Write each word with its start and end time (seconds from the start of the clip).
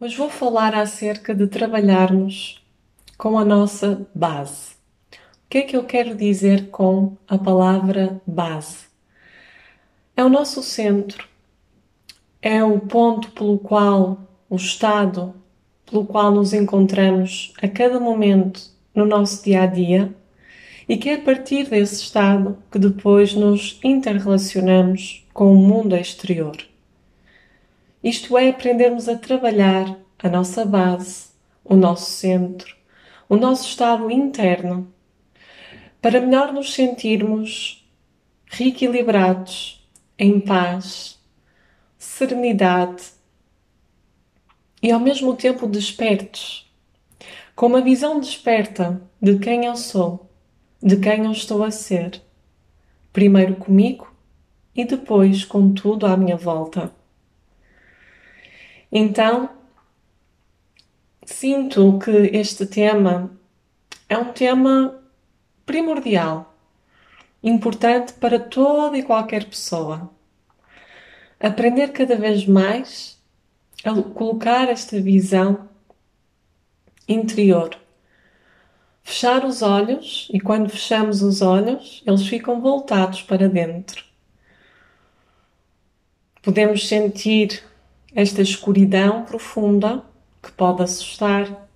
Hoje 0.00 0.16
vou 0.16 0.28
falar 0.28 0.74
acerca 0.74 1.32
de 1.32 1.46
trabalharmos 1.46 2.60
com 3.16 3.38
a 3.38 3.44
nossa 3.44 4.04
base. 4.12 4.72
O 5.12 5.48
que 5.48 5.58
é 5.58 5.62
que 5.62 5.76
eu 5.76 5.84
quero 5.84 6.16
dizer 6.16 6.68
com 6.70 7.16
a 7.28 7.38
palavra 7.38 8.20
base? 8.26 8.86
É 10.16 10.24
o 10.24 10.28
nosso 10.28 10.64
centro, 10.64 11.28
é 12.42 12.62
o 12.64 12.80
ponto 12.80 13.30
pelo 13.30 13.56
qual, 13.56 14.18
o 14.50 14.56
estado 14.56 15.32
pelo 15.86 16.04
qual 16.04 16.32
nos 16.32 16.52
encontramos 16.52 17.52
a 17.62 17.68
cada 17.68 18.00
momento 18.00 18.60
no 18.92 19.06
nosso 19.06 19.44
dia 19.44 19.62
a 19.62 19.66
dia 19.66 20.12
e 20.88 20.96
que 20.96 21.08
é 21.08 21.14
a 21.14 21.22
partir 21.22 21.70
desse 21.70 22.02
estado 22.02 22.58
que 22.68 22.80
depois 22.80 23.32
nos 23.32 23.78
interrelacionamos 23.84 25.24
com 25.32 25.52
o 25.52 25.56
mundo 25.56 25.94
exterior. 25.94 26.73
Isto 28.04 28.36
é, 28.36 28.50
aprendermos 28.50 29.08
a 29.08 29.16
trabalhar 29.16 29.98
a 30.22 30.28
nossa 30.28 30.62
base, 30.66 31.28
o 31.64 31.74
nosso 31.74 32.10
centro, 32.10 32.76
o 33.30 33.34
nosso 33.34 33.66
estado 33.66 34.10
interno, 34.10 34.92
para 36.02 36.20
melhor 36.20 36.52
nos 36.52 36.74
sentirmos 36.74 37.82
reequilibrados, 38.44 39.88
em 40.18 40.38
paz, 40.38 41.18
serenidade 41.96 43.04
e 44.82 44.92
ao 44.92 45.00
mesmo 45.00 45.34
tempo 45.34 45.66
despertos, 45.66 46.70
com 47.56 47.68
uma 47.68 47.80
visão 47.80 48.20
desperta 48.20 49.00
de 49.18 49.38
quem 49.38 49.64
eu 49.64 49.76
sou, 49.76 50.28
de 50.82 50.98
quem 50.98 51.24
eu 51.24 51.32
estou 51.32 51.64
a 51.64 51.70
ser, 51.70 52.20
primeiro 53.14 53.56
comigo 53.56 54.14
e 54.76 54.84
depois 54.84 55.42
com 55.42 55.72
tudo 55.72 56.04
à 56.04 56.18
minha 56.18 56.36
volta. 56.36 56.92
Então, 58.96 59.50
sinto 61.26 61.98
que 61.98 62.12
este 62.12 62.64
tema 62.64 63.28
é 64.08 64.16
um 64.16 64.32
tema 64.32 65.02
primordial, 65.66 66.54
importante 67.42 68.12
para 68.12 68.38
toda 68.38 68.96
e 68.96 69.02
qualquer 69.02 69.46
pessoa. 69.46 70.12
Aprender 71.40 71.88
cada 71.88 72.14
vez 72.14 72.46
mais 72.46 73.20
a 73.82 74.00
colocar 74.00 74.68
esta 74.68 75.00
visão 75.00 75.68
interior. 77.08 77.76
Fechar 79.02 79.44
os 79.44 79.60
olhos 79.60 80.28
e 80.32 80.38
quando 80.38 80.70
fechamos 80.70 81.20
os 81.20 81.42
olhos, 81.42 82.00
eles 82.06 82.28
ficam 82.28 82.60
voltados 82.60 83.22
para 83.22 83.48
dentro. 83.48 84.04
Podemos 86.40 86.86
sentir 86.86 87.73
esta 88.14 88.40
escuridão 88.40 89.24
profunda 89.24 90.04
que 90.42 90.52
pode 90.52 90.82
assustar. 90.82 91.68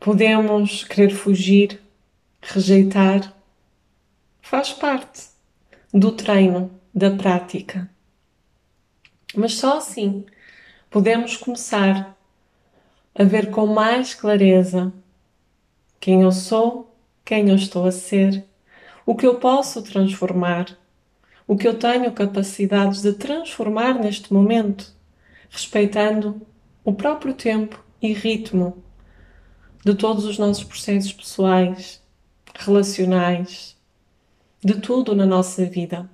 Podemos 0.00 0.84
querer 0.84 1.10
fugir, 1.10 1.80
rejeitar. 2.40 3.34
Faz 4.40 4.72
parte 4.72 5.28
do 5.92 6.12
treino, 6.12 6.70
da 6.94 7.10
prática. 7.10 7.90
Mas 9.34 9.54
só 9.54 9.78
assim 9.78 10.24
podemos 10.90 11.36
começar 11.36 12.16
a 13.14 13.24
ver 13.24 13.50
com 13.50 13.66
mais 13.66 14.14
clareza 14.14 14.92
quem 16.00 16.22
eu 16.22 16.32
sou, 16.32 16.94
quem 17.24 17.48
eu 17.48 17.56
estou 17.56 17.86
a 17.86 17.92
ser, 17.92 18.44
o 19.06 19.14
que 19.14 19.26
eu 19.26 19.36
posso 19.36 19.82
transformar 19.82 20.76
o 21.46 21.56
que 21.56 21.68
eu 21.68 21.78
tenho 21.78 22.10
capacidades 22.12 23.02
de 23.02 23.12
transformar 23.12 23.94
neste 23.94 24.32
momento, 24.32 24.92
respeitando 25.50 26.40
o 26.82 26.92
próprio 26.92 27.34
tempo 27.34 27.82
e 28.00 28.12
ritmo 28.12 28.82
de 29.84 29.94
todos 29.94 30.24
os 30.24 30.38
nossos 30.38 30.64
processos 30.64 31.12
pessoais, 31.12 32.02
relacionais, 32.54 33.76
de 34.62 34.80
tudo 34.80 35.14
na 35.14 35.26
nossa 35.26 35.66
vida. 35.66 36.08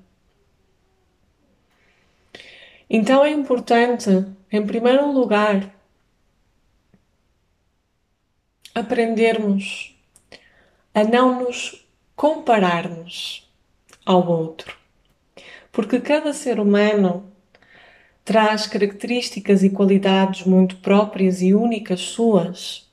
Então 2.88 3.24
é 3.24 3.30
importante, 3.30 4.10
em 4.50 4.66
primeiro 4.66 5.12
lugar, 5.12 5.72
aprendermos 8.74 9.96
a 10.92 11.04
não 11.04 11.44
nos 11.44 11.86
compararmos 12.16 13.48
ao 14.04 14.26
outro 14.26 14.79
porque 15.72 16.00
cada 16.00 16.32
ser 16.32 16.58
humano 16.58 17.30
traz 18.24 18.66
características 18.66 19.62
e 19.62 19.70
qualidades 19.70 20.44
muito 20.46 20.76
próprias 20.76 21.42
e 21.42 21.54
únicas 21.54 22.00
suas. 22.00 22.88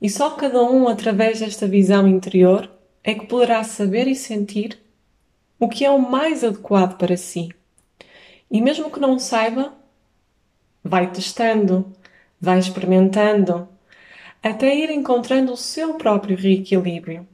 E 0.00 0.08
só 0.10 0.30
cada 0.30 0.62
um, 0.62 0.88
através 0.88 1.40
desta 1.40 1.66
visão 1.66 2.08
interior, 2.08 2.70
é 3.04 3.14
que 3.14 3.26
poderá 3.26 3.62
saber 3.64 4.06
e 4.06 4.14
sentir 4.14 4.78
o 5.58 5.68
que 5.68 5.84
é 5.84 5.90
o 5.90 5.98
mais 5.98 6.42
adequado 6.42 6.96
para 6.96 7.16
si. 7.16 7.50
E 8.50 8.60
mesmo 8.60 8.90
que 8.90 9.00
não 9.00 9.18
saiba, 9.18 9.72
vai 10.82 11.10
testando, 11.10 11.92
vai 12.40 12.58
experimentando, 12.58 13.68
até 14.42 14.74
ir 14.74 14.90
encontrando 14.90 15.52
o 15.52 15.56
seu 15.56 15.94
próprio 15.94 16.36
reequilíbrio. 16.36 17.26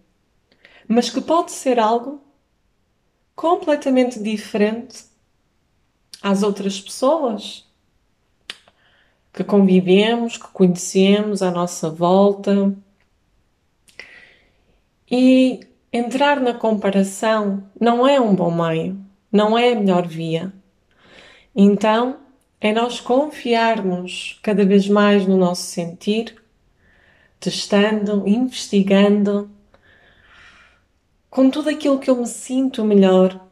Mas 0.87 1.09
que 1.09 1.21
pode 1.21 1.53
ser 1.53 1.79
algo 1.79 2.23
completamente 3.39 4.21
diferente 4.21 5.05
às 6.21 6.43
outras 6.43 6.81
pessoas 6.81 7.65
que 9.33 9.45
convivemos, 9.45 10.37
que 10.37 10.49
conhecemos 10.49 11.41
à 11.41 11.49
nossa 11.49 11.89
volta. 11.89 12.75
E 15.09 15.61
entrar 15.93 16.41
na 16.41 16.53
comparação 16.53 17.63
não 17.81 18.09
é 18.09 18.21
um 18.21 18.35
bom 18.35 18.51
meio, 18.51 18.99
não 19.31 19.57
é 19.57 19.71
a 19.71 19.77
melhor 19.77 20.05
via. 20.05 20.53
Então, 21.55 22.19
é 22.61 22.73
nós 22.73 23.01
confiarmos 23.01 24.41
cada 24.43 24.65
vez 24.65 24.89
mais 24.89 25.29
no 25.29 25.37
nosso 25.37 25.63
sentir, 25.63 26.43
testando, 27.39 28.27
investigando 28.27 29.49
com 31.31 31.51
tudo 31.51 31.69
aquilo 31.69 31.99
que 31.99 32.11
eu 32.11 32.17
me 32.17 32.27
sinto 32.27 32.85
melhor, 32.85 33.47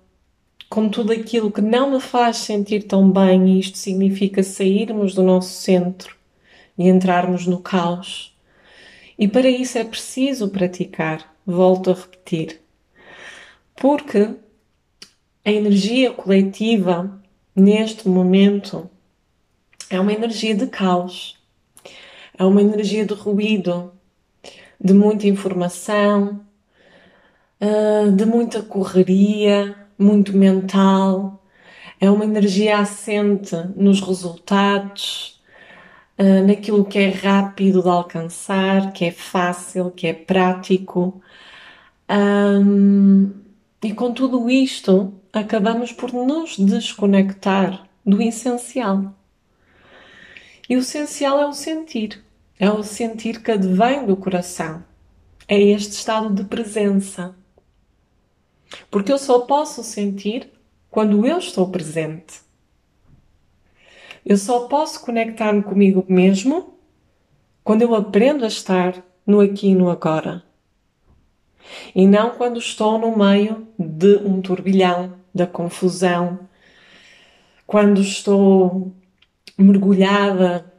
com 0.69 0.89
tudo 0.89 1.13
aquilo 1.13 1.51
que 1.51 1.61
não 1.61 1.91
me 1.91 2.01
faz 2.01 2.39
sentir 2.39 2.85
tão 2.85 3.11
bem, 3.11 3.49
e 3.49 3.61
isto 3.61 3.79
significa 3.79 4.43
sairmos 4.43 5.15
do 5.15 5.23
nosso 5.23 5.51
centro 5.51 6.17
e 6.77 6.89
entrarmos 6.89 7.47
no 7.47 7.61
caos. 7.61 8.37
E 9.19 9.29
para 9.29 9.49
isso 9.49 9.79
é 9.79 9.85
preciso 9.85 10.49
praticar, 10.49 11.35
volto 11.47 11.91
a 11.91 11.95
repetir. 11.95 12.61
Porque 13.75 14.35
a 15.45 15.51
energia 15.51 16.13
coletiva 16.13 17.21
neste 17.55 18.09
momento 18.09 18.91
é 19.89 20.01
uma 20.01 20.13
energia 20.13 20.55
de 20.55 20.67
caos, 20.67 21.37
é 22.37 22.45
uma 22.45 22.61
energia 22.61 23.07
de 23.07 23.15
ruído, 23.15 23.93
de 24.79 24.93
muita 24.93 25.27
informação, 25.27 26.46
uh, 27.61 28.11
de 28.13 28.25
muita 28.25 28.63
correria, 28.63 29.77
muito 29.99 30.37
mental, 30.37 31.43
é 32.01 32.11
uma 32.11 32.25
energia 32.25 32.79
assente 32.79 33.57
nos 33.75 34.01
resultados, 34.01 35.41
uh, 36.19 36.47
naquilo 36.47 36.85
que 36.85 36.99
é 36.99 37.09
rápido 37.09 37.83
de 37.83 37.89
alcançar, 37.89 38.93
que 38.93 39.07
é 39.07 39.11
fácil, 39.11 39.91
que 39.91 40.07
é 40.07 40.13
prático. 40.13 41.21
Um, 42.11 43.33
e 43.83 43.93
com 43.93 44.13
tudo 44.13 44.51
isto, 44.51 45.15
acabamos 45.33 45.93
por 45.93 46.13
nos 46.13 46.59
desconectar 46.59 47.87
do 48.05 48.21
essencial. 48.23 49.15
E 50.69 50.77
o 50.77 50.81
essencial 50.81 51.41
é 51.41 51.47
o 51.47 51.53
sentir, 51.53 52.23
é 52.59 52.71
o 52.71 52.83
sentir 52.83 53.41
que 53.43 53.53
advém 53.53 54.05
do 54.05 54.17
coração, 54.17 54.83
é 55.47 55.61
este 55.61 55.93
estado 55.93 56.35
de 56.35 56.45
presença 56.45 57.35
porque 58.91 59.13
eu 59.13 59.19
só 59.19 59.41
posso 59.41 59.83
sentir 59.83 60.51
quando 60.91 61.27
eu 61.27 61.39
estou 61.39 61.69
presente. 61.69 62.41
Eu 64.25 64.37
só 64.37 64.67
posso 64.67 65.01
conectar-me 65.03 65.63
comigo 65.63 66.05
mesmo 66.09 66.75
quando 67.63 67.83
eu 67.83 67.95
aprendo 67.95 68.45
a 68.45 68.49
estar 68.49 69.05
no 69.27 69.41
aqui 69.41 69.69
e 69.69 69.75
no 69.75 69.91
agora. 69.91 70.43
E 71.95 72.07
não 72.07 72.31
quando 72.31 72.59
estou 72.59 72.99
no 72.99 73.17
meio 73.17 73.67
de 73.79 74.17
um 74.17 74.41
turbilhão, 74.41 75.15
da 75.35 75.47
confusão, 75.47 76.49
quando 77.67 78.01
estou 78.01 78.93
mergulhada 79.59 80.73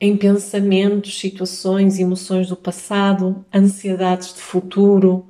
em 0.00 0.16
pensamentos, 0.16 1.18
situações, 1.18 1.98
emoções 1.98 2.48
do 2.48 2.56
passado, 2.56 3.44
ansiedades 3.54 4.34
de 4.34 4.40
futuro, 4.40 5.28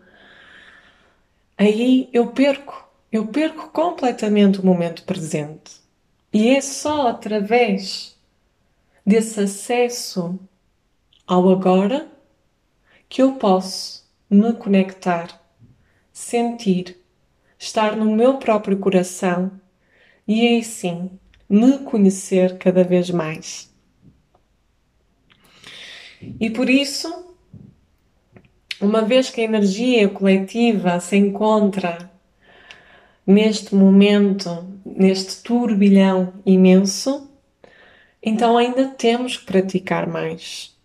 aí 1.56 2.08
eu 2.12 2.28
perco, 2.28 2.88
eu 3.10 3.26
perco 3.28 3.70
completamente 3.70 4.60
o 4.60 4.66
momento 4.66 5.04
presente. 5.04 5.80
E 6.32 6.48
é 6.50 6.60
só 6.60 7.08
através 7.08 8.16
desse 9.04 9.40
acesso 9.40 10.38
ao 11.26 11.48
agora 11.48 12.10
que 13.08 13.22
eu 13.22 13.34
posso 13.34 14.04
me 14.28 14.52
conectar, 14.52 15.40
sentir, 16.12 16.98
estar 17.58 17.96
no 17.96 18.14
meu 18.14 18.38
próprio 18.38 18.78
coração 18.78 19.60
e 20.26 20.46
aí 20.46 20.62
sim 20.64 21.10
me 21.48 21.78
conhecer 21.78 22.58
cada 22.58 22.82
vez 22.82 23.10
mais. 23.10 23.72
E 26.40 26.50
por 26.50 26.68
isso, 26.68 27.25
uma 28.80 29.02
vez 29.02 29.30
que 29.30 29.40
a 29.40 29.44
energia 29.44 30.08
coletiva 30.08 31.00
se 31.00 31.16
encontra 31.16 32.10
neste 33.26 33.74
momento, 33.74 34.66
neste 34.84 35.42
turbilhão 35.42 36.32
imenso, 36.44 37.28
então 38.22 38.56
ainda 38.56 38.88
temos 38.88 39.36
que 39.36 39.46
praticar 39.46 40.06
mais. 40.06 40.76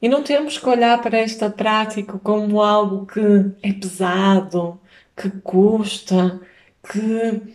E 0.00 0.08
não 0.08 0.22
temos 0.22 0.58
que 0.58 0.68
olhar 0.68 1.00
para 1.00 1.18
esta 1.18 1.48
prática 1.48 2.18
como 2.18 2.60
algo 2.60 3.06
que 3.06 3.20
é 3.62 3.72
pesado, 3.72 4.80
que 5.16 5.30
custa, 5.30 6.40
que 6.90 7.52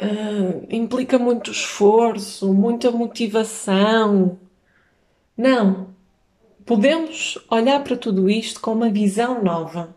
uh, 0.00 0.66
implica 0.70 1.18
muito 1.18 1.50
esforço, 1.50 2.54
muita 2.54 2.90
motivação. 2.92 4.38
Não. 5.36 5.93
Podemos 6.66 7.36
olhar 7.50 7.84
para 7.84 7.94
tudo 7.94 8.30
isto 8.30 8.58
com 8.58 8.72
uma 8.72 8.88
visão 8.88 9.44
nova. 9.44 9.94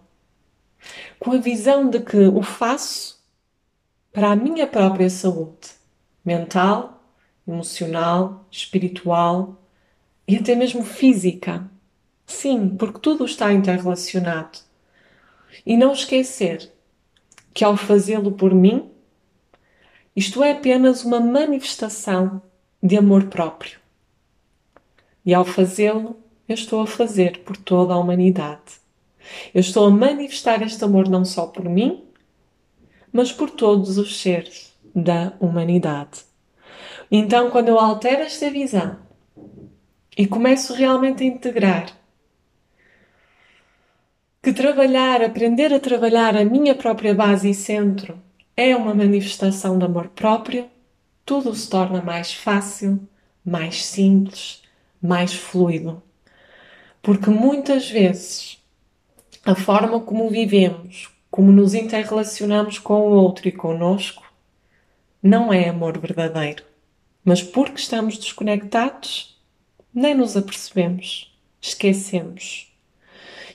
Com 1.17 1.31
a 1.31 1.37
visão 1.37 1.89
de 1.89 2.01
que 2.01 2.17
o 2.17 2.41
faço 2.41 3.23
para 4.11 4.31
a 4.31 4.35
minha 4.35 4.67
própria 4.67 5.09
saúde 5.09 5.69
mental, 6.25 7.01
emocional, 7.47 8.45
espiritual 8.51 9.61
e 10.27 10.35
até 10.35 10.55
mesmo 10.55 10.83
física. 10.83 11.65
Sim, 12.25 12.75
porque 12.75 12.99
tudo 12.99 13.23
está 13.23 13.53
interrelacionado. 13.53 14.59
E 15.65 15.77
não 15.77 15.93
esquecer 15.93 16.69
que 17.53 17.63
ao 17.63 17.77
fazê-lo 17.77 18.33
por 18.33 18.53
mim, 18.53 18.91
isto 20.13 20.43
é 20.43 20.51
apenas 20.51 21.05
uma 21.05 21.21
manifestação 21.21 22.41
de 22.83 22.97
amor 22.97 23.27
próprio. 23.27 23.79
E 25.25 25.33
ao 25.33 25.45
fazê-lo, 25.45 26.26
eu 26.47 26.55
estou 26.55 26.81
a 26.81 26.87
fazer 26.87 27.39
por 27.39 27.57
toda 27.57 27.93
a 27.93 27.97
humanidade. 27.97 28.79
Eu 29.53 29.61
estou 29.61 29.85
a 29.85 29.91
manifestar 29.91 30.61
este 30.61 30.83
amor 30.83 31.09
não 31.09 31.25
só 31.25 31.47
por 31.47 31.65
mim, 31.65 32.03
mas 33.11 33.31
por 33.31 33.49
todos 33.49 33.97
os 33.97 34.19
seres 34.21 34.73
da 34.95 35.33
humanidade. 35.39 36.21
Então, 37.11 37.49
quando 37.49 37.69
eu 37.69 37.79
altero 37.79 38.21
esta 38.21 38.49
visão 38.49 38.97
e 40.17 40.25
começo 40.25 40.73
realmente 40.73 41.23
a 41.23 41.27
integrar 41.27 41.97
que 44.47 44.53
trabalhar, 44.53 45.21
aprender 45.21 45.73
a 45.73 45.79
trabalhar 45.79 46.37
a 46.37 46.45
minha 46.45 46.73
própria 46.73 47.13
base 47.13 47.49
e 47.49 47.53
centro 47.53 48.17
é 48.55 48.73
uma 48.77 48.95
manifestação 48.95 49.77
de 49.77 49.83
amor 49.83 50.07
próprio, 50.07 50.69
tudo 51.25 51.53
se 51.53 51.69
torna 51.69 52.01
mais 52.01 52.33
fácil, 52.33 52.97
mais 53.43 53.85
simples, 53.85 54.63
mais 55.01 55.33
fluido. 55.33 56.01
Porque 57.07 57.29
muitas 57.29 57.89
vezes 57.89 58.61
a 59.45 59.55
forma 59.55 59.97
como 60.01 60.29
vivemos, 60.29 61.09
como 61.31 61.53
nos 61.53 61.73
interrelacionamos 61.73 62.79
com 62.79 62.95
o 62.95 63.11
outro 63.11 63.47
e 63.47 63.51
conosco, 63.53 64.29
não 65.23 65.53
é 65.53 65.69
amor 65.69 65.97
verdadeiro. 65.99 66.65
Mas 67.23 67.41
porque 67.41 67.79
estamos 67.79 68.17
desconectados, 68.17 69.39
nem 69.93 70.13
nos 70.13 70.35
apercebemos, 70.35 71.33
esquecemos. 71.61 72.75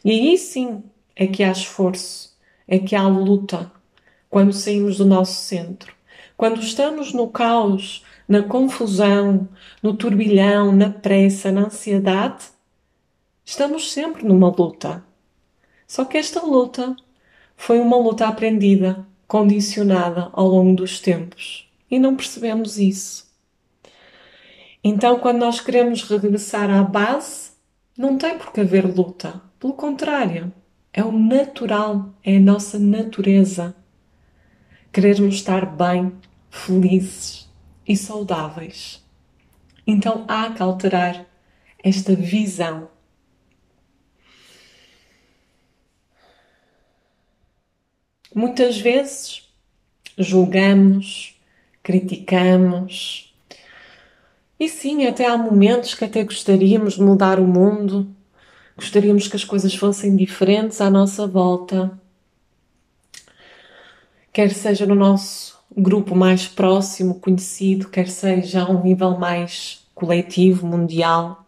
E 0.03 0.13
aí 0.13 0.39
sim 0.39 0.83
é 1.15 1.27
que 1.27 1.45
há 1.45 1.53
esforço, 1.53 2.35
é 2.67 2.79
que 2.79 2.97
há 2.97 3.07
luta 3.07 3.71
quando 4.31 4.55
saímos 4.55 4.97
do 4.97 5.05
nosso 5.05 5.43
centro. 5.43 5.95
Quando 6.39 6.59
estamos 6.63 7.13
no 7.13 7.29
caos, 7.29 8.03
na 8.27 8.43
confusão, 8.43 9.47
no 9.83 9.93
turbilhão, 9.93 10.73
na 10.73 10.89
pressa, 10.89 11.53
na 11.53 11.67
ansiedade, 11.67 12.52
estamos 13.45 13.93
sempre 13.93 14.25
numa 14.25 14.49
luta. 14.49 15.05
Só 15.87 16.05
que 16.05 16.17
esta 16.17 16.41
luta 16.41 16.97
foi 17.57 17.81
uma 17.81 17.97
luta 17.97 18.27
aprendida, 18.27 19.07
condicionada 19.27 20.31
ao 20.33 20.47
longo 20.47 20.77
dos 20.77 21.01
tempos. 21.01 21.71
E 21.91 21.99
não 21.99 22.17
percebemos 22.17 22.79
isso. 22.79 23.31
Então, 24.83 25.19
quando 25.19 25.39
nós 25.39 25.61
queremos 25.61 26.03
regressar 26.03 26.71
à 26.71 26.83
base, 26.83 27.53
não 27.97 28.19
tem 28.19 28.37
por 28.39 28.53
que 28.53 28.61
haver 28.61 28.85
luta. 28.85 29.41
Pelo 29.61 29.75
contrário, 29.75 30.53
é 30.93 31.05
o 31.05 31.13
natural, 31.13 32.11
é 32.25 32.37
a 32.37 32.41
nossa 32.41 32.79
natureza. 32.79 33.77
Querermos 34.93 35.37
estar 35.37 35.65
bem, 35.67 36.13
felizes 36.51 37.49
e 37.87 37.97
saudáveis. 37.97 39.03
Então 39.87 40.25
há 40.29 40.51
que 40.51 40.63
alterar 40.63 41.25
esta 41.83 42.15
visão. 42.15 42.89
Muitas 48.35 48.79
vezes 48.79 49.49
julgamos, 50.19 51.39
criticamos, 51.83 53.33
e 54.63 54.69
sim, 54.69 55.07
até 55.07 55.27
há 55.27 55.37
momentos 55.37 55.93
que 55.93 56.05
até 56.05 56.23
gostaríamos 56.23 56.95
de 56.95 57.03
mudar 57.03 57.41
o 57.41 57.47
mundo, 57.49 58.07
gostaríamos 58.77 59.27
que 59.27 59.35
as 59.35 59.43
coisas 59.43 59.75
fossem 59.75 60.15
diferentes 60.15 60.81
à 60.81 60.89
nossa 60.89 61.27
volta. 61.27 61.91
Quer 64.33 64.53
seja 64.53 64.87
no 64.87 64.95
nosso 64.95 65.59
grupo 65.77 66.15
mais 66.15 66.47
próximo, 66.47 67.19
conhecido, 67.19 67.89
quer 67.89 68.09
seja 68.09 68.63
a 68.63 68.71
um 68.71 68.83
nível 68.85 69.19
mais 69.19 69.85
coletivo, 69.97 70.65
mundial. 70.65 71.45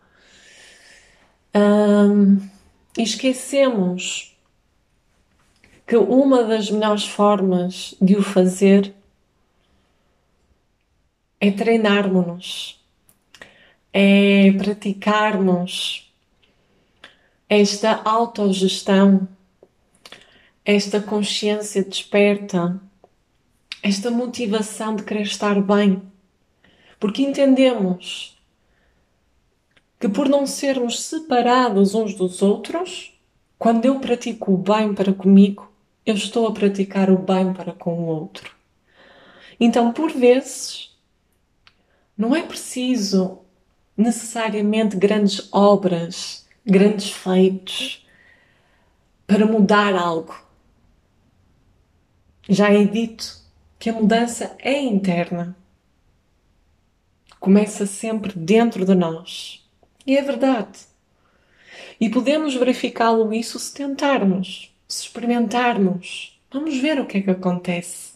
e 2.99 3.03
esquecemos 3.03 4.34
que 5.87 5.97
uma 5.97 6.45
das 6.45 6.71
melhores 6.71 7.05
formas 7.05 7.95
de 8.01 8.17
o 8.17 8.23
fazer 8.23 8.95
é 11.41 11.51
treinarmos-nos 11.51 12.83
é 13.97 14.50
praticarmos 14.59 16.12
esta 17.49 18.03
autogestão, 18.05 19.29
esta 20.64 21.00
consciência 21.00 21.85
desperta, 21.85 22.81
esta 23.81 24.11
motivação 24.11 24.97
de 24.97 25.05
querer 25.05 25.23
estar 25.23 25.62
bem, 25.62 26.03
porque 26.99 27.23
entendemos 27.23 28.37
que 30.00 30.09
por 30.09 30.29
não 30.29 30.45
sermos 30.45 31.00
separados 31.00 31.95
uns 31.95 32.14
dos 32.14 32.43
outros, 32.43 33.17
quando 33.57 33.85
eu 33.85 34.00
pratico 34.00 34.55
o 34.55 34.59
bem 34.59 34.93
para 34.93 35.12
comigo, 35.12 35.71
eu 36.04 36.14
estou 36.14 36.46
a 36.46 36.52
praticar 36.52 37.11
o 37.11 37.18
bem 37.18 37.52
para 37.52 37.73
com 37.73 37.94
o 37.94 38.06
outro. 38.06 38.54
Então, 39.58 39.92
por 39.92 40.11
vezes, 40.12 40.94
não 42.16 42.34
é 42.34 42.42
preciso 42.42 43.40
necessariamente 43.96 44.96
grandes 44.96 45.49
obras, 45.52 46.46
grandes 46.66 47.11
feitos 47.11 48.06
para 49.26 49.46
mudar 49.46 49.94
algo. 49.94 50.42
Já 52.49 52.70
é 52.70 52.84
dito 52.84 53.42
que 53.78 53.88
a 53.88 53.92
mudança 53.92 54.54
é 54.58 54.78
interna. 54.80 55.56
Começa 57.40 57.87
sempre 57.87 58.32
dentro 58.38 58.84
de 58.84 58.94
nós. 58.94 59.64
E 60.06 60.16
é 60.16 60.23
verdade. 60.23 60.80
E 62.00 62.11
podemos 62.11 62.54
verificá-lo 62.54 63.32
isso 63.32 63.58
se 63.58 63.73
tentarmos, 63.73 64.74
se 64.95 65.03
experimentarmos. 65.03 66.41
Vamos 66.53 66.77
ver 66.79 67.01
o 67.01 67.07
que 67.07 67.19
é 67.19 67.21
que 67.21 67.31
acontece. 67.31 68.13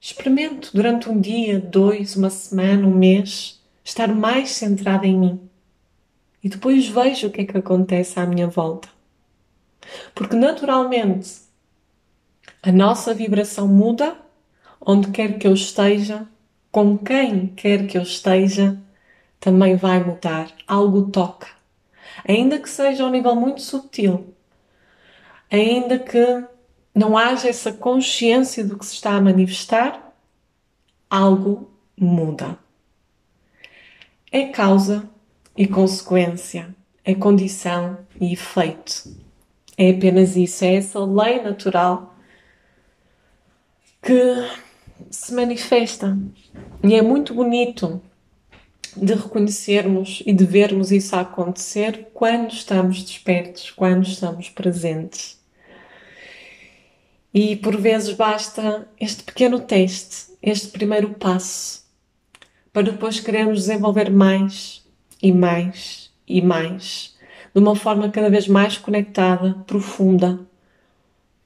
Experimento 0.00 0.70
durante 0.74 1.08
um 1.08 1.20
dia, 1.20 1.60
dois, 1.60 2.16
uma 2.16 2.28
semana, 2.28 2.84
um 2.84 2.94
mês 2.94 3.62
estar 3.84 4.08
mais 4.08 4.50
centrada 4.50 5.06
em 5.06 5.16
mim. 5.16 5.40
E 6.42 6.48
depois 6.48 6.88
vejo 6.88 7.28
o 7.28 7.30
que 7.30 7.42
é 7.42 7.44
que 7.44 7.56
acontece 7.56 8.18
à 8.18 8.26
minha 8.26 8.48
volta. 8.48 8.88
Porque 10.12 10.34
naturalmente 10.34 11.36
a 12.60 12.72
nossa 12.72 13.14
vibração 13.14 13.68
muda 13.68 14.16
onde 14.80 15.12
quer 15.12 15.38
que 15.38 15.46
eu 15.46 15.54
esteja, 15.54 16.26
com 16.72 16.98
quem 16.98 17.46
quer 17.46 17.86
que 17.86 17.96
eu 17.96 18.02
esteja, 18.02 18.76
também 19.38 19.76
vai 19.76 20.02
mudar. 20.02 20.50
Algo 20.66 21.12
toca. 21.12 21.46
Ainda 22.26 22.58
que 22.58 22.68
seja 22.68 23.04
a 23.04 23.06
um 23.06 23.10
nível 23.10 23.36
muito 23.36 23.62
sutil, 23.62 24.34
ainda 25.50 25.98
que 25.98 26.44
não 26.94 27.16
haja 27.16 27.48
essa 27.48 27.72
consciência 27.72 28.64
do 28.64 28.78
que 28.78 28.84
se 28.84 28.94
está 28.94 29.12
a 29.12 29.20
manifestar, 29.20 30.12
algo 31.08 31.70
muda. 31.96 32.58
É 34.30 34.48
causa 34.48 35.08
e 35.56 35.66
consequência, 35.66 36.74
é 37.04 37.14
condição 37.14 37.98
e 38.20 38.32
efeito. 38.32 39.16
É 39.76 39.90
apenas 39.90 40.36
isso, 40.36 40.64
é 40.64 40.74
essa 40.74 41.04
lei 41.04 41.40
natural 41.42 42.14
que 44.02 44.34
se 45.10 45.32
manifesta. 45.32 46.18
E 46.82 46.94
é 46.94 47.02
muito 47.02 47.32
bonito 47.32 48.00
de 48.96 49.14
reconhecermos 49.14 50.22
e 50.26 50.32
de 50.32 50.44
vermos 50.44 50.90
isso 50.90 51.14
acontecer 51.14 52.08
quando 52.12 52.52
estamos 52.52 53.02
despertos, 53.02 53.70
quando 53.70 54.04
estamos 54.04 54.48
presentes. 54.48 55.37
E 57.32 57.56
por 57.56 57.76
vezes 57.76 58.14
basta 58.14 58.88
este 58.98 59.22
pequeno 59.22 59.60
teste, 59.60 60.32
este 60.42 60.68
primeiro 60.68 61.10
passo, 61.10 61.84
para 62.72 62.90
depois 62.90 63.20
querermos 63.20 63.60
desenvolver 63.60 64.10
mais 64.10 64.86
e 65.22 65.32
mais 65.32 66.10
e 66.26 66.42
mais, 66.42 67.16
de 67.54 67.60
uma 67.60 67.74
forma 67.74 68.10
cada 68.10 68.30
vez 68.30 68.46
mais 68.46 68.76
conectada, 68.76 69.54
profunda. 69.66 70.40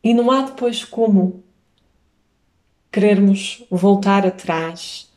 E 0.03 0.12
não 0.12 0.31
há 0.31 0.43
depois 0.43 0.85
como 0.85 1.43
querermos 2.91 3.65
voltar 3.71 4.27
atrás 4.27 5.11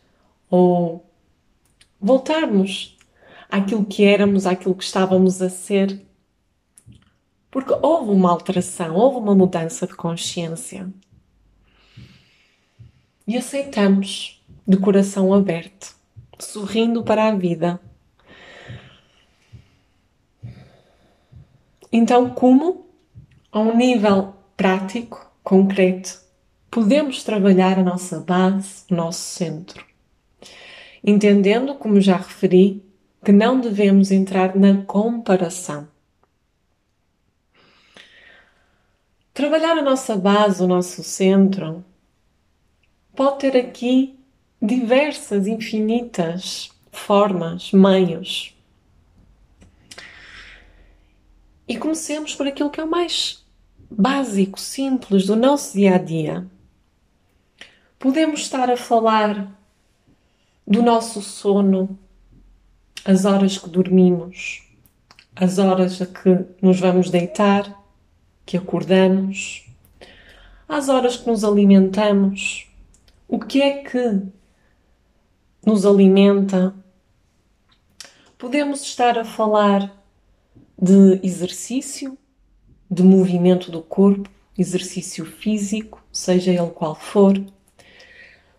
ou 0.49 1.05
voltarmos 1.99 2.95
àquilo 3.49 3.85
que 3.85 4.05
éramos, 4.05 4.45
àquilo 4.45 4.75
que 4.75 4.83
estávamos 4.83 5.41
a 5.41 5.49
ser. 5.49 6.04
Porque 7.55 7.71
houve 7.81 8.11
uma 8.11 8.31
alteração, 8.31 8.97
houve 8.97 9.15
uma 9.15 9.33
mudança 9.33 9.87
de 9.87 9.95
consciência. 9.95 10.89
E 13.25 13.37
aceitamos 13.37 14.45
de 14.67 14.75
coração 14.75 15.33
aberto, 15.33 15.95
sorrindo 16.37 17.01
para 17.01 17.29
a 17.29 17.31
vida. 17.33 17.79
Então, 21.89 22.29
como, 22.31 22.87
a 23.53 23.61
um 23.61 23.77
nível 23.77 24.35
prático, 24.57 25.31
concreto, 25.41 26.19
podemos 26.69 27.23
trabalhar 27.23 27.79
a 27.79 27.83
nossa 27.83 28.19
base, 28.19 28.83
o 28.91 28.95
nosso 28.95 29.21
centro? 29.21 29.81
entendendo, 31.01 31.75
como 31.75 32.01
já 32.01 32.17
referi, 32.17 32.83
que 33.23 33.31
não 33.31 33.61
devemos 33.61 34.11
entrar 34.11 34.57
na 34.57 34.81
comparação. 34.81 35.94
Trabalhar 39.35 39.77
a 39.77 39.81
nossa 39.81 40.15
base, 40.15 40.63
o 40.63 40.67
nosso 40.67 41.03
centro, 41.03 41.83
pode 43.13 43.39
ter 43.39 43.57
aqui 43.57 44.17
diversas, 44.61 45.45
infinitas 45.45 46.69
formas, 46.89 47.73
meios. 47.73 48.55
E 51.67 51.75
comecemos 51.75 52.33
por 52.33 52.47
aquilo 52.47 52.69
que 52.69 52.79
é 52.79 52.83
o 52.85 52.89
mais 52.89 53.45
básico, 53.91 54.57
simples 54.57 55.25
do 55.25 55.35
nosso 55.35 55.73
dia 55.73 55.95
a 55.95 55.97
dia. 55.97 56.47
Podemos 57.99 58.39
estar 58.39 58.69
a 58.69 58.77
falar 58.77 59.51
do 60.65 60.81
nosso 60.81 61.21
sono, 61.21 61.99
as 63.03 63.25
horas 63.25 63.57
que 63.57 63.69
dormimos, 63.69 64.63
as 65.35 65.57
horas 65.57 66.01
a 66.01 66.05
que 66.05 66.45
nos 66.61 66.79
vamos 66.79 67.09
deitar, 67.09 67.83
que 68.45 68.57
acordamos, 68.57 69.65
as 70.67 70.89
horas 70.89 71.17
que 71.17 71.27
nos 71.27 71.43
alimentamos, 71.43 72.67
o 73.27 73.39
que 73.39 73.61
é 73.61 73.83
que 73.83 74.21
nos 75.65 75.85
alimenta. 75.85 76.73
Podemos 78.37 78.81
estar 78.81 79.17
a 79.17 79.25
falar 79.25 79.91
de 80.79 81.19
exercício, 81.23 82.17
de 82.89 83.01
movimento 83.01 83.71
do 83.71 83.81
corpo, 83.81 84.29
exercício 84.57 85.25
físico, 85.25 86.03
seja 86.11 86.51
ele 86.51 86.69
qual 86.69 86.95
for. 86.95 87.41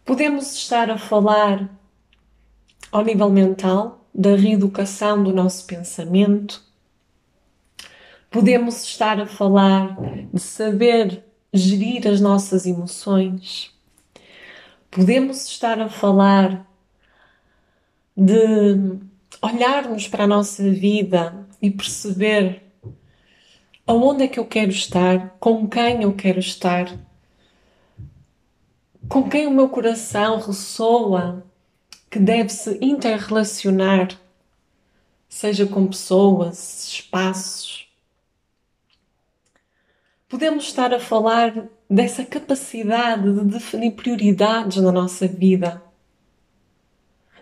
Podemos 0.04 0.54
estar 0.54 0.90
a 0.90 0.98
falar 0.98 1.70
ao 2.90 3.04
nível 3.04 3.30
mental, 3.30 4.06
da 4.14 4.34
reeducação 4.34 5.22
do 5.22 5.32
nosso 5.32 5.66
pensamento. 5.66 6.64
Podemos 8.36 8.82
estar 8.82 9.18
a 9.18 9.24
falar 9.24 9.96
de 10.30 10.38
saber 10.38 11.24
gerir 11.54 12.06
as 12.06 12.20
nossas 12.20 12.66
emoções. 12.66 13.74
Podemos 14.90 15.48
estar 15.48 15.80
a 15.80 15.88
falar 15.88 16.70
de 18.14 18.98
olharmos 19.40 20.06
para 20.06 20.24
a 20.24 20.26
nossa 20.26 20.70
vida 20.70 21.46
e 21.62 21.70
perceber 21.70 22.62
aonde 23.86 24.24
é 24.24 24.28
que 24.28 24.38
eu 24.38 24.44
quero 24.44 24.70
estar, 24.70 25.34
com 25.40 25.66
quem 25.66 26.02
eu 26.02 26.12
quero 26.12 26.38
estar, 26.38 26.94
com 29.08 29.30
quem 29.30 29.46
o 29.46 29.50
meu 29.50 29.70
coração 29.70 30.40
ressoa 30.40 31.42
que 32.10 32.18
deve 32.18 32.50
se 32.50 32.76
interrelacionar, 32.82 34.08
seja 35.26 35.64
com 35.64 35.86
pessoas, 35.86 36.86
espaços. 36.92 37.85
Podemos 40.28 40.64
estar 40.64 40.92
a 40.92 40.98
falar 40.98 41.68
dessa 41.88 42.24
capacidade 42.24 43.32
de 43.32 43.44
definir 43.44 43.92
prioridades 43.92 44.78
na 44.78 44.90
nossa 44.90 45.28
vida, 45.28 45.80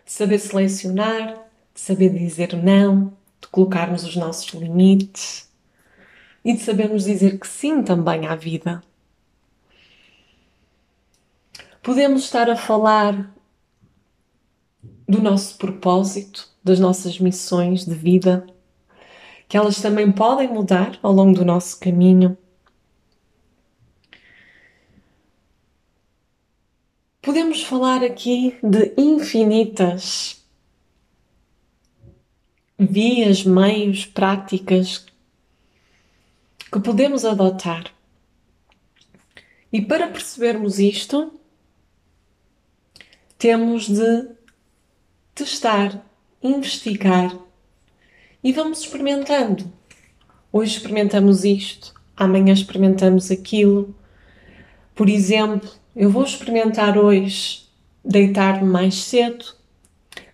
de 0.04 0.12
saber 0.12 0.38
selecionar, 0.38 1.34
de 1.74 1.80
saber 1.80 2.10
dizer 2.10 2.54
não, 2.54 3.16
de 3.40 3.48
colocarmos 3.48 4.04
os 4.04 4.14
nossos 4.16 4.52
limites 4.52 5.48
e 6.44 6.52
de 6.52 6.60
sabermos 6.60 7.04
dizer 7.04 7.38
que 7.38 7.48
sim 7.48 7.82
também 7.82 8.26
à 8.26 8.36
vida. 8.36 8.82
Podemos 11.82 12.24
estar 12.24 12.50
a 12.50 12.56
falar 12.56 13.34
do 15.08 15.22
nosso 15.22 15.56
propósito, 15.56 16.50
das 16.62 16.78
nossas 16.78 17.18
missões 17.18 17.86
de 17.86 17.94
vida, 17.94 18.46
que 19.48 19.56
elas 19.56 19.80
também 19.80 20.12
podem 20.12 20.48
mudar 20.48 20.98
ao 21.02 21.12
longo 21.12 21.38
do 21.38 21.46
nosso 21.46 21.80
caminho. 21.80 22.36
Podemos 27.24 27.62
falar 27.62 28.04
aqui 28.04 28.54
de 28.62 28.92
infinitas 28.98 30.44
vias, 32.78 33.44
meios, 33.44 34.04
práticas 34.04 35.06
que 36.70 36.80
podemos 36.80 37.24
adotar. 37.24 37.90
E 39.72 39.80
para 39.80 40.08
percebermos 40.08 40.78
isto, 40.78 41.32
temos 43.38 43.88
de 43.88 44.28
testar, 45.34 46.04
investigar 46.42 47.34
e 48.42 48.52
vamos 48.52 48.80
experimentando. 48.80 49.72
Hoje 50.52 50.76
experimentamos 50.76 51.42
isto, 51.42 51.94
amanhã 52.14 52.52
experimentamos 52.52 53.30
aquilo. 53.30 53.96
Por 54.94 55.08
exemplo, 55.08 55.70
eu 55.94 56.10
vou 56.10 56.24
experimentar 56.24 56.98
hoje 56.98 57.64
deitar-me 58.04 58.68
mais 58.68 58.96
cedo, 58.96 59.44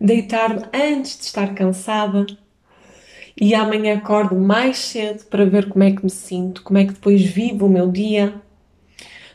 deitar-me 0.00 0.64
antes 0.73 1.19
de 1.19 1.25
estar 1.25 1.55
cansada 1.55 2.26
e 3.38 3.55
amanhã 3.55 3.99
acordo 3.99 4.35
mais 4.37 4.79
cedo 4.79 5.25
para 5.26 5.45
ver 5.45 5.69
como 5.69 5.85
é 5.85 5.93
que 5.93 6.02
me 6.02 6.11
sinto, 6.11 6.62
como 6.62 6.79
é 6.79 6.85
que 6.87 6.95
depois 6.95 7.23
vivo 7.23 7.67
o 7.67 7.69
meu 7.69 7.90
dia. 7.90 8.40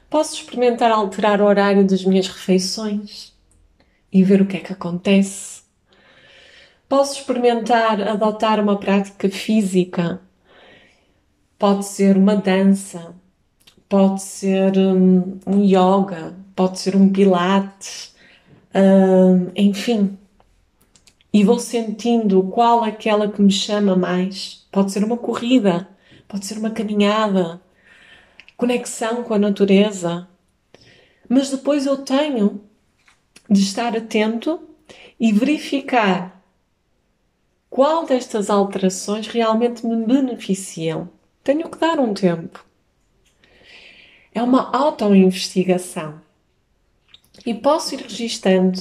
Posso 0.09 0.35
experimentar 0.35 0.91
alterar 0.91 1.41
o 1.41 1.45
horário 1.45 1.85
das 1.85 2.03
minhas 2.03 2.27
refeições 2.27 3.33
e 4.11 4.23
ver 4.23 4.41
o 4.41 4.45
que 4.45 4.57
é 4.57 4.59
que 4.59 4.73
acontece. 4.73 5.63
Posso 6.89 7.19
experimentar 7.19 8.01
adotar 8.01 8.59
uma 8.59 8.79
prática 8.79 9.29
física. 9.29 10.21
Pode 11.57 11.85
ser 11.85 12.17
uma 12.17 12.35
dança, 12.35 13.15
pode 13.89 14.21
ser 14.21 14.77
um, 14.77 15.39
um 15.45 15.63
yoga, 15.63 16.35
pode 16.55 16.79
ser 16.79 16.95
um 16.95 17.11
pilates, 17.11 18.15
um, 18.73 19.51
enfim. 19.55 20.17
E 21.31 21.43
vou 21.43 21.59
sentindo 21.59 22.43
qual 22.43 22.83
aquela 22.83 23.29
que 23.29 23.41
me 23.41 23.51
chama 23.51 23.95
mais. 23.95 24.65
Pode 24.71 24.91
ser 24.91 25.03
uma 25.03 25.17
corrida, 25.17 25.87
pode 26.27 26.45
ser 26.45 26.57
uma 26.57 26.71
caminhada, 26.71 27.61
conexão 28.57 29.23
com 29.23 29.33
a 29.33 29.39
natureza. 29.39 30.27
Mas 31.27 31.49
depois 31.49 31.85
eu 31.85 31.97
tenho 31.97 32.61
de 33.49 33.61
estar 33.61 33.95
atento 33.95 34.61
e 35.19 35.31
verificar 35.31 36.41
qual 37.69 38.05
destas 38.05 38.49
alterações 38.49 39.27
realmente 39.27 39.85
me 39.85 40.05
beneficiam? 40.05 41.09
Tenho 41.43 41.69
que 41.69 41.77
dar 41.77 41.99
um 41.99 42.13
tempo. 42.13 42.64
É 44.35 44.43
uma 44.43 44.69
auto-investigação. 44.75 46.19
E 47.45 47.53
posso 47.53 47.95
ir 47.95 48.01
registando, 48.01 48.77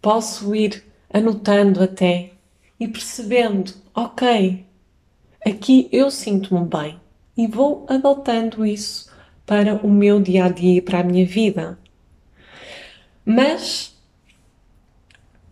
posso 0.00 0.54
ir 0.54 0.84
anotando 1.12 1.82
até 1.82 2.30
e 2.78 2.86
percebendo, 2.86 3.74
ok, 3.92 4.64
aqui 5.44 5.88
eu 5.90 6.12
sinto-me 6.12 6.64
bem 6.64 7.00
e 7.36 7.48
vou 7.48 7.84
adotando 7.88 8.64
isso 8.64 9.10
para 9.44 9.74
o 9.84 9.90
meu 9.90 10.20
dia 10.20 10.44
a 10.44 10.48
dia 10.48 10.78
e 10.78 10.80
para 10.80 11.00
a 11.00 11.04
minha 11.04 11.26
vida. 11.26 11.76
Mas 13.24 13.96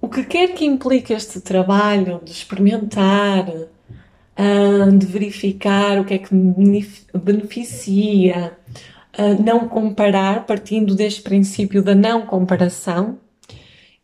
o 0.01 0.09
que 0.09 0.23
quer 0.25 0.55
que 0.55 0.65
implique 0.65 1.13
este 1.13 1.41
trabalho 1.41 2.21
de 2.25 2.31
experimentar, 2.31 3.47
ah, 4.37 4.91
de 4.97 5.05
verificar 5.05 5.99
o 5.99 6.05
que 6.05 6.15
é 6.15 6.19
que 6.19 6.33
me 6.33 6.89
beneficia, 7.13 8.57
não 9.39 9.69
comparar, 9.69 10.47
partindo 10.47 10.95
deste 10.95 11.23
princípio 11.23 11.83
da 11.83 11.95
não 11.95 12.27
comparação, 12.27 13.19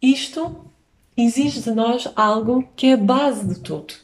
isto 0.00 0.70
exige 1.16 1.62
de 1.62 1.70
nós 1.70 2.08
algo 2.14 2.68
que 2.76 2.88
é 2.88 2.92
a 2.92 2.98
base 2.98 3.46
de 3.46 3.60
tudo, 3.60 3.94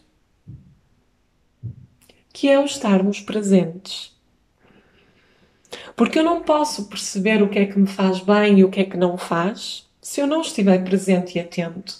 que 2.32 2.48
é 2.48 2.58
o 2.58 2.64
estarmos 2.64 3.20
presentes. 3.20 4.12
Porque 5.94 6.18
eu 6.18 6.24
não 6.24 6.42
posso 6.42 6.88
perceber 6.88 7.42
o 7.42 7.48
que 7.48 7.58
é 7.58 7.66
que 7.66 7.78
me 7.78 7.86
faz 7.86 8.20
bem 8.20 8.58
e 8.58 8.64
o 8.64 8.70
que 8.70 8.80
é 8.80 8.84
que 8.84 8.96
não 8.96 9.16
faz 9.16 9.86
se 10.00 10.20
eu 10.20 10.26
não 10.26 10.40
estiver 10.40 10.82
presente 10.84 11.36
e 11.36 11.40
atento. 11.40 11.94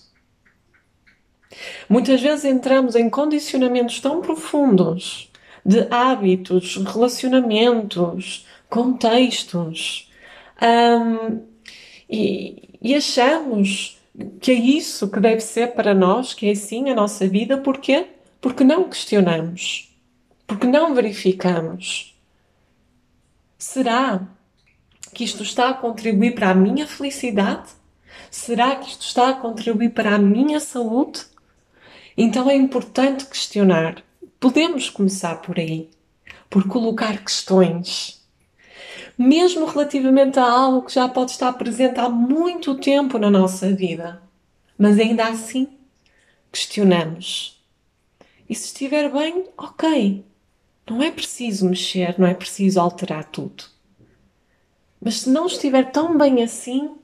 Muitas 1.88 2.21
vezes 2.21 2.45
entramos 2.45 2.97
em 2.97 3.09
condicionamentos 3.09 4.00
tão 4.00 4.21
profundos 4.21 5.31
de 5.64 5.87
hábitos, 5.90 6.76
relacionamentos, 6.76 8.47
contextos 8.73 10.11
um, 10.62 11.43
e, 12.09 12.71
e 12.81 12.95
achamos 12.95 14.00
que 14.41 14.50
é 14.50 14.55
isso 14.55 15.11
que 15.11 15.21
deve 15.21 15.43
ser 15.43 15.75
para 15.75 15.93
nós, 15.93 16.33
que 16.33 16.49
é 16.49 16.52
assim 16.52 16.88
a 16.88 16.95
nossa 16.95 17.29
vida, 17.29 17.59
porquê? 17.59 18.07
Porque 18.41 18.64
não 18.64 18.88
questionamos, 18.88 19.95
porque 20.47 20.67
não 20.67 20.95
verificamos. 20.95 22.19
Será 23.59 24.26
que 25.12 25.23
isto 25.23 25.43
está 25.43 25.69
a 25.69 25.75
contribuir 25.75 26.35
para 26.35 26.49
a 26.49 26.55
minha 26.55 26.87
felicidade? 26.87 27.69
Será 28.31 28.76
que 28.76 28.88
isto 28.88 29.02
está 29.02 29.29
a 29.29 29.35
contribuir 29.35 29.91
para 29.91 30.14
a 30.14 30.19
minha 30.19 30.61
saúde? 30.61 31.21
Então 32.17 32.49
é 32.49 32.57
importante 32.57 33.26
questionar. 33.26 34.02
Podemos 34.41 34.88
começar 34.88 35.43
por 35.43 35.59
aí, 35.59 35.91
por 36.49 36.67
colocar 36.67 37.23
questões. 37.23 38.22
Mesmo 39.25 39.67
relativamente 39.67 40.37
a 40.41 40.45
algo 40.45 40.83
que 40.83 40.93
já 40.93 41.09
pode 41.09 41.31
estar 41.31 41.52
presente 41.52 42.00
há 42.00 42.09
muito 42.09 42.75
tempo 42.75 43.19
na 43.19 43.31
nossa 43.31 43.73
vida. 43.73 44.21
Mas 44.76 44.99
ainda 44.99 45.29
assim, 45.29 45.69
questionamos. 46.50 47.64
E 48.49 48.55
se 48.55 48.67
estiver 48.67 49.12
bem, 49.12 49.49
ok. 49.57 50.25
Não 50.91 51.00
é 51.00 51.12
preciso 51.12 51.69
mexer, 51.69 52.19
não 52.19 52.26
é 52.26 52.35
preciso 52.35 52.81
alterar 52.81 53.25
tudo. 53.26 53.64
Mas 55.00 55.21
se 55.21 55.31
não 55.31 55.47
estiver 55.47 55.93
tão 55.93 56.19
bem 56.19 56.43
assim, 56.43 56.97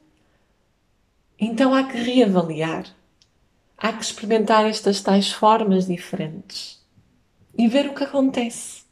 então 1.39 1.73
há 1.73 1.85
que 1.85 1.99
reavaliar. 1.99 2.85
Há 3.77 3.93
que 3.93 4.03
experimentar 4.03 4.67
estas 4.67 5.01
tais 5.01 5.31
formas 5.31 5.87
diferentes 5.87 6.85
e 7.57 7.69
ver 7.69 7.87
o 7.87 7.95
que 7.95 8.03
acontece. 8.03 8.83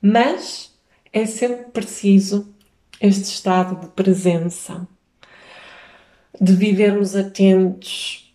Mas 0.00 0.75
é 1.16 1.24
sempre 1.24 1.70
preciso 1.70 2.54
este 3.00 3.24
estado 3.24 3.80
de 3.80 3.86
presença, 3.92 4.86
de 6.38 6.52
vivermos 6.52 7.16
atentos, 7.16 8.34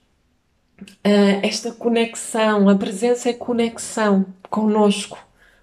esta 1.43 1.71
conexão. 1.71 2.67
A 2.67 2.75
presença 2.75 3.29
é 3.29 3.34
conexão 3.34 4.25
conosco 4.49 5.15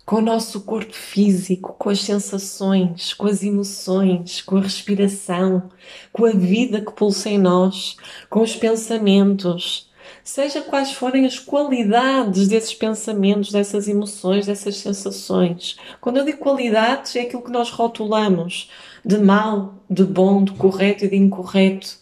com 0.06 0.18
o 0.18 0.22
nosso 0.22 0.60
corpo 0.60 0.94
físico, 0.94 1.74
com 1.76 1.90
as 1.90 2.02
sensações, 2.02 3.12
com 3.12 3.26
as 3.26 3.42
emoções, 3.42 4.40
com 4.40 4.56
a 4.56 4.60
respiração, 4.60 5.72
com 6.12 6.24
a 6.24 6.30
vida 6.30 6.80
que 6.80 6.92
pulsa 6.92 7.28
em 7.30 7.36
nós, 7.36 7.96
com 8.30 8.42
os 8.42 8.54
pensamentos, 8.54 9.87
seja 10.24 10.62
quais 10.62 10.92
forem 10.92 11.26
as 11.26 11.38
qualidades 11.38 12.48
desses 12.48 12.74
pensamentos, 12.74 13.52
dessas 13.52 13.88
emoções, 13.88 14.46
dessas 14.46 14.76
sensações. 14.76 15.76
Quando 16.00 16.18
eu 16.18 16.24
digo 16.24 16.38
qualidades, 16.38 17.16
é 17.16 17.22
aquilo 17.22 17.42
que 17.42 17.50
nós 17.50 17.70
rotulamos 17.70 18.70
de 19.04 19.18
mal, 19.18 19.74
de 19.88 20.04
bom, 20.04 20.44
de 20.44 20.52
correto 20.52 21.04
e 21.04 21.08
de 21.08 21.16
incorreto. 21.16 21.98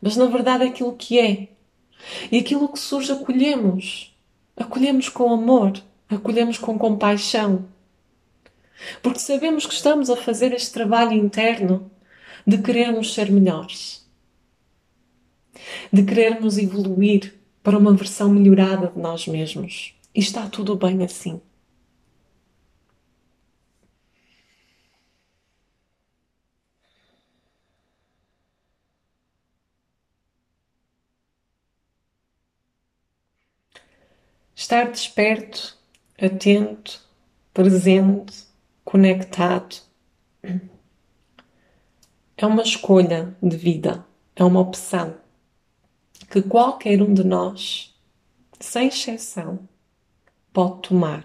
Mas 0.00 0.16
na 0.16 0.26
verdade 0.26 0.64
é 0.64 0.68
aquilo 0.68 0.94
que 0.96 1.18
é. 1.18 1.48
E 2.32 2.38
aquilo 2.38 2.68
que 2.68 2.78
surge 2.78 3.12
acolhemos. 3.12 4.14
Acolhemos 4.56 5.08
com 5.08 5.32
amor 5.32 5.72
acolhemos 6.10 6.58
com 6.58 6.78
compaixão. 6.78 7.66
Porque 9.02 9.20
sabemos 9.20 9.66
que 9.66 9.74
estamos 9.74 10.10
a 10.10 10.16
fazer 10.16 10.52
este 10.52 10.72
trabalho 10.72 11.12
interno 11.12 11.90
de 12.46 12.58
querermos 12.58 13.14
ser 13.14 13.30
melhores, 13.30 13.99
de 15.92 16.02
querermos 16.02 16.58
evoluir 16.58 17.34
para 17.62 17.78
uma 17.78 17.94
versão 17.94 18.30
melhorada 18.30 18.88
de 18.88 18.98
nós 18.98 19.26
mesmos. 19.26 19.94
E 20.14 20.20
está 20.20 20.48
tudo 20.48 20.76
bem 20.76 21.04
assim. 21.04 21.40
Estar 34.54 34.90
desperto 34.90 35.80
atento, 36.20 37.00
presente, 37.52 38.44
conectado. 38.84 39.76
É 42.36 42.46
uma 42.46 42.62
escolha 42.62 43.34
de 43.42 43.56
vida, 43.56 44.04
é 44.36 44.44
uma 44.44 44.60
opção 44.60 45.16
que 46.30 46.40
qualquer 46.40 47.02
um 47.02 47.12
de 47.12 47.24
nós, 47.24 47.92
sem 48.60 48.86
exceção, 48.86 49.68
pode 50.52 50.82
tomar. 50.88 51.24